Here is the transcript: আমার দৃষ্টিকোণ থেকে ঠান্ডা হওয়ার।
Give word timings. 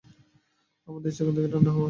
আমার 0.87 1.01
দৃষ্টিকোণ 1.01 1.33
থেকে 1.35 1.49
ঠান্ডা 1.53 1.71
হওয়ার। 1.71 1.79